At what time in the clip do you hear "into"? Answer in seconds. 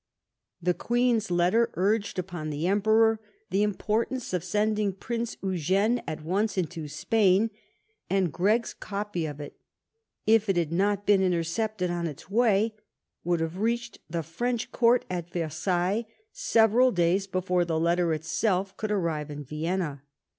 6.57-6.87